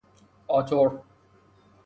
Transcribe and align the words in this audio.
آتور 0.49 1.01